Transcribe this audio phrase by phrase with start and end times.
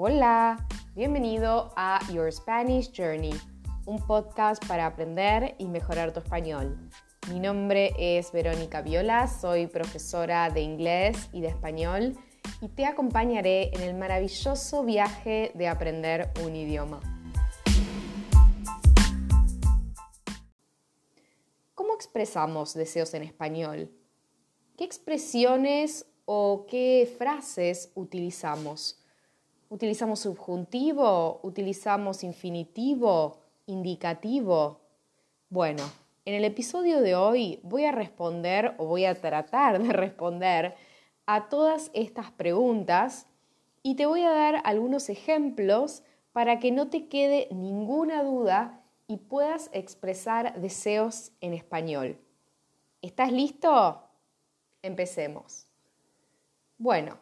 [0.00, 3.34] Hola, bienvenido a Your Spanish Journey,
[3.84, 6.78] un podcast para aprender y mejorar tu español.
[7.32, 12.16] Mi nombre es Verónica Viola, soy profesora de inglés y de español
[12.60, 17.00] y te acompañaré en el maravilloso viaje de aprender un idioma.
[21.74, 23.90] ¿Cómo expresamos deseos en español?
[24.76, 29.02] ¿Qué expresiones o qué frases utilizamos?
[29.70, 31.40] ¿Utilizamos subjuntivo?
[31.42, 33.42] ¿Utilizamos infinitivo?
[33.66, 34.80] ¿Indicativo?
[35.50, 35.82] Bueno,
[36.24, 40.74] en el episodio de hoy voy a responder o voy a tratar de responder
[41.26, 43.26] a todas estas preguntas
[43.82, 49.18] y te voy a dar algunos ejemplos para que no te quede ninguna duda y
[49.18, 52.18] puedas expresar deseos en español.
[53.02, 54.02] ¿Estás listo?
[54.80, 55.66] Empecemos.
[56.78, 57.18] Bueno,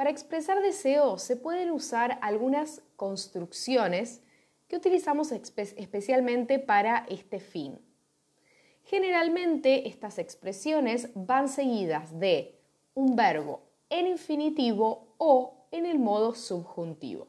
[0.00, 4.22] para expresar deseos se pueden usar algunas construcciones
[4.66, 7.78] que utilizamos especialmente para este fin.
[8.84, 12.58] Generalmente estas expresiones van seguidas de
[12.94, 17.28] un verbo en infinitivo o en el modo subjuntivo.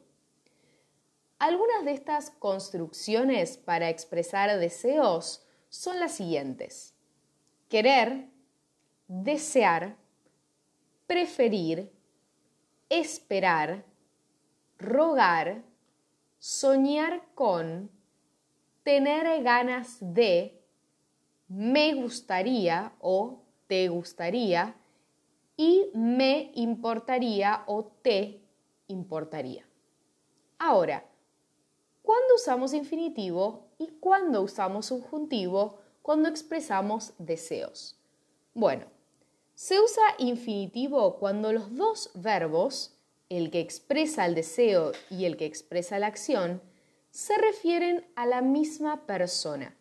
[1.39, 6.95] Algunas de estas construcciones para expresar deseos son las siguientes.
[7.67, 8.29] Querer,
[9.09, 9.97] desear,
[11.05, 11.91] preferir,
[12.91, 13.85] esperar,
[14.77, 15.63] rogar,
[16.39, 17.89] soñar con,
[18.83, 20.61] tener ganas de,
[21.47, 24.75] me gustaría o te gustaría
[25.55, 28.41] y me importaría o te
[28.87, 29.65] importaría.
[30.59, 31.05] Ahora,
[32.01, 37.97] ¿cuándo usamos infinitivo y cuándo usamos subjuntivo cuando expresamos deseos?
[38.53, 38.85] Bueno,
[39.61, 42.97] se usa infinitivo cuando los dos verbos,
[43.29, 46.63] el que expresa el deseo y el que expresa la acción,
[47.11, 49.77] se refieren a la misma persona.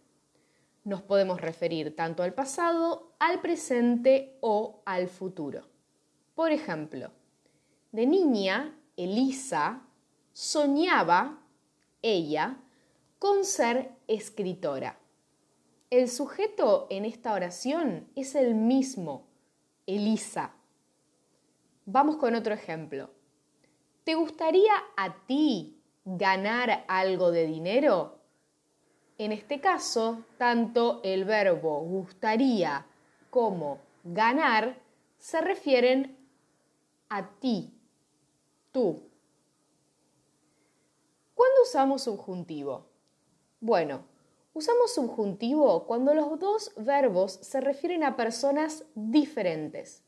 [0.84, 5.62] Nos podemos referir tanto al pasado, al presente o al futuro.
[6.34, 7.10] Por ejemplo,
[7.90, 9.80] de niña, Elisa
[10.34, 11.42] soñaba,
[12.02, 12.58] ella,
[13.18, 14.98] con ser escritora.
[15.88, 19.29] El sujeto en esta oración es el mismo,
[19.86, 20.52] Elisa.
[21.86, 23.10] Vamos con otro ejemplo.
[24.04, 28.18] ¿Te gustaría a ti ganar algo de dinero?
[29.18, 32.86] En este caso, tanto el verbo gustaría
[33.28, 34.78] como ganar
[35.18, 36.16] se refieren
[37.10, 37.74] a ti,
[38.72, 39.02] tú.
[41.34, 42.86] ¿Cuándo usamos subjuntivo?
[43.60, 44.04] Bueno,
[44.52, 50.02] Usamos subjuntivo cuando los dos verbos se refieren a personas diferentes.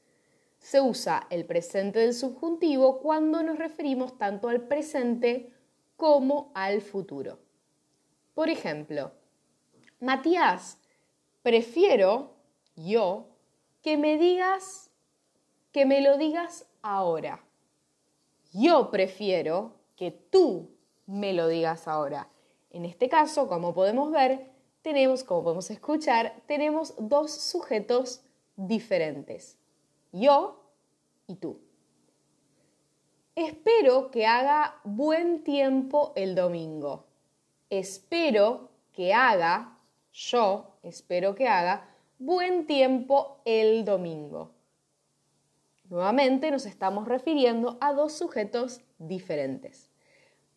[0.59, 5.53] Se usa el presente del subjuntivo cuando nos referimos tanto al presente
[5.97, 7.39] como al futuro.
[8.35, 9.13] Por ejemplo,
[10.01, 10.79] Matías,
[11.43, 12.35] prefiero
[12.75, 13.29] yo
[13.83, 14.91] que me digas
[15.73, 17.45] que me lo digas ahora.
[18.53, 20.77] Yo prefiero que tú
[21.07, 22.29] me lo digas ahora.
[22.73, 24.51] En este caso, como podemos ver,
[24.81, 28.23] tenemos, como podemos escuchar, tenemos dos sujetos
[28.57, 29.59] diferentes.
[30.11, 30.65] Yo
[31.27, 31.61] y tú.
[33.37, 37.05] Espero que haga buen tiempo el domingo.
[37.69, 39.79] Espero que haga,
[40.13, 41.89] yo espero que haga
[42.19, 44.51] buen tiempo el domingo.
[45.91, 49.92] Nuevamente nos estamos refiriendo a dos sujetos diferentes.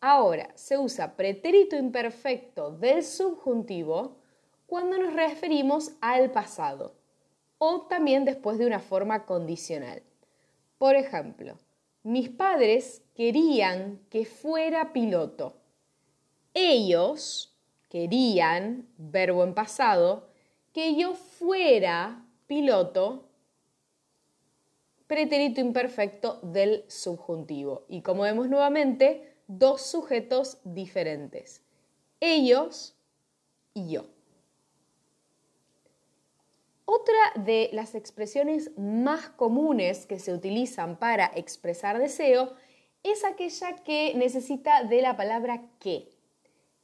[0.00, 4.16] Ahora, se usa pretérito imperfecto del subjuntivo
[4.66, 6.94] cuando nos referimos al pasado
[7.58, 10.02] o también después de una forma condicional.
[10.78, 11.56] Por ejemplo,
[12.02, 15.56] mis padres querían que fuera piloto.
[16.52, 17.56] Ellos
[17.88, 20.28] querían, verbo en pasado,
[20.72, 23.28] que yo fuera piloto,
[25.06, 27.84] pretérito imperfecto del subjuntivo.
[27.88, 31.62] Y como vemos nuevamente, dos sujetos diferentes,
[32.20, 32.96] ellos
[33.74, 34.06] y yo.
[36.84, 42.54] Otra de las expresiones más comunes que se utilizan para expresar deseo
[43.02, 46.10] es aquella que necesita de la palabra que,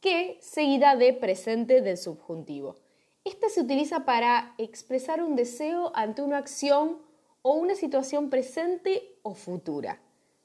[0.00, 2.76] que seguida de presente del subjuntivo.
[3.24, 6.98] Esta se utiliza para expresar un deseo ante una acción
[7.42, 10.00] o una situación presente o futura.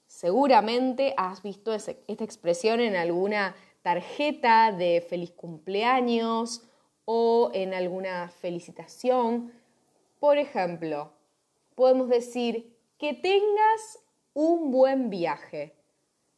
[0.07, 6.63] Seguramente has visto esta expresión en alguna tarjeta de feliz cumpleaños
[7.05, 9.53] o en alguna felicitación.
[10.19, 11.11] Por ejemplo,
[11.75, 13.99] podemos decir que tengas
[14.33, 15.75] un buen viaje.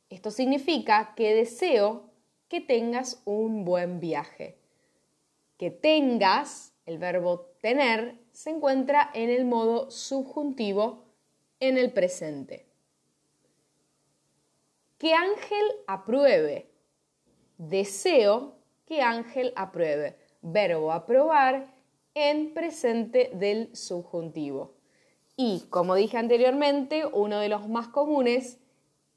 [0.09, 2.09] Esto significa que deseo
[2.49, 4.57] que tengas un buen viaje.
[5.57, 11.05] Que tengas, el verbo tener, se encuentra en el modo subjuntivo
[11.59, 12.68] en el presente.
[14.99, 16.69] Que Ángel apruebe.
[17.57, 18.53] Deseo
[18.85, 20.17] que Ángel apruebe.
[20.41, 21.73] Verbo aprobar
[22.13, 24.75] en presente del subjuntivo.
[25.37, 28.59] Y, como dije anteriormente, uno de los más comunes,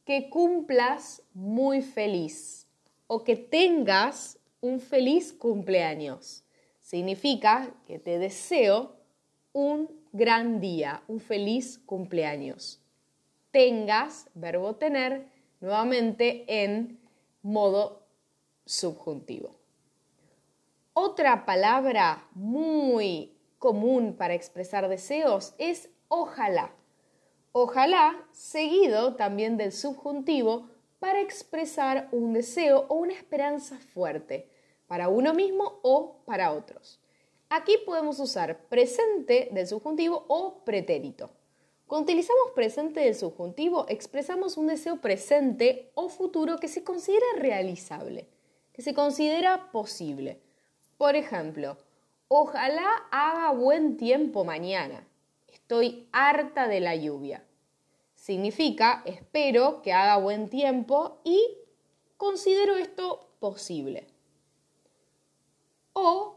[0.04, 2.68] que cumplas muy feliz
[3.08, 6.44] o que tengas un feliz cumpleaños.
[6.78, 8.94] Significa que te deseo
[9.52, 12.80] un gran día, un feliz cumpleaños.
[13.50, 15.31] Tengas, verbo tener,
[15.62, 17.00] nuevamente en
[17.40, 18.02] modo
[18.66, 19.56] subjuntivo.
[20.92, 26.72] Otra palabra muy común para expresar deseos es ojalá.
[27.52, 30.68] Ojalá seguido también del subjuntivo
[30.98, 34.48] para expresar un deseo o una esperanza fuerte
[34.86, 37.00] para uno mismo o para otros.
[37.48, 41.30] Aquí podemos usar presente del subjuntivo o pretérito.
[41.92, 48.30] Cuando utilizamos presente del subjuntivo, expresamos un deseo presente o futuro que se considera realizable,
[48.72, 50.40] que se considera posible.
[50.96, 51.76] Por ejemplo,
[52.28, 55.06] ojalá haga buen tiempo mañana.
[55.52, 57.44] Estoy harta de la lluvia.
[58.14, 61.58] Significa espero que haga buen tiempo y
[62.16, 64.06] considero esto posible.
[65.92, 66.36] O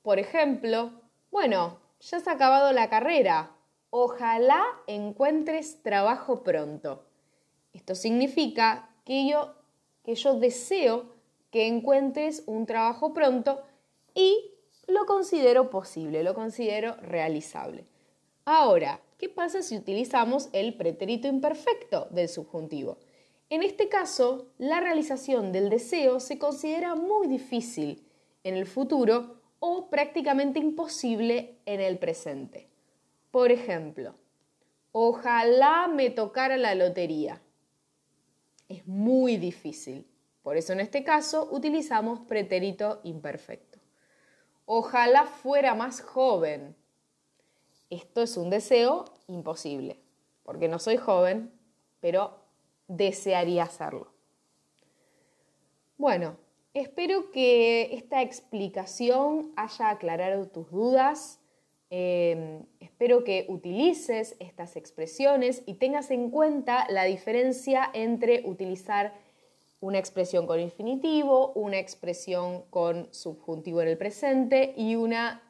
[0.00, 0.92] por ejemplo,
[1.30, 3.53] bueno, ya has acabado la carrera.
[3.96, 7.04] Ojalá encuentres trabajo pronto.
[7.72, 9.54] Esto significa que yo,
[10.02, 11.14] que yo deseo
[11.52, 13.62] que encuentres un trabajo pronto
[14.12, 14.50] y
[14.88, 17.86] lo considero posible, lo considero realizable.
[18.44, 22.98] Ahora, ¿qué pasa si utilizamos el pretérito imperfecto del subjuntivo?
[23.48, 28.04] En este caso, la realización del deseo se considera muy difícil
[28.42, 32.73] en el futuro o prácticamente imposible en el presente.
[33.34, 34.14] Por ejemplo,
[34.92, 37.42] ojalá me tocara la lotería.
[38.68, 40.06] Es muy difícil.
[40.44, 43.80] Por eso en este caso utilizamos pretérito imperfecto.
[44.66, 46.76] Ojalá fuera más joven.
[47.90, 49.98] Esto es un deseo imposible,
[50.44, 51.50] porque no soy joven,
[51.98, 52.38] pero
[52.86, 54.12] desearía hacerlo.
[55.98, 56.36] Bueno,
[56.74, 61.38] Espero que esta explicación haya aclarado tus dudas.
[61.96, 69.14] Em, espero que utilices estas expresiones y tengas en cuenta la diferencia entre utilizar
[69.78, 75.40] una expresión con infinitivo, una expresión con subjuntivo en el presente y una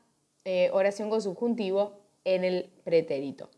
[0.45, 1.95] eh, oración con subjuntivo
[2.25, 3.49] en el pretérito.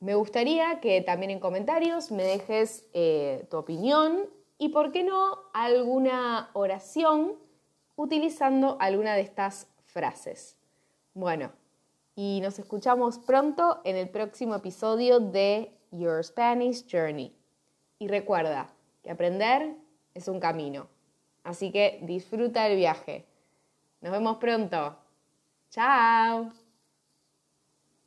[0.00, 4.28] Me gustaría que también en comentarios me dejes eh, tu opinión
[4.58, 7.38] y, ¿por qué no, alguna oración
[7.94, 10.56] utilizando alguna de estas frases?
[11.14, 11.52] Bueno,
[12.22, 17.34] y nos escuchamos pronto en el próximo episodio de Your Spanish Journey.
[17.98, 19.74] Y recuerda que aprender
[20.12, 20.86] es un camino,
[21.44, 23.24] así que disfruta el viaje.
[24.02, 24.98] Nos vemos pronto.
[25.70, 26.69] Chao.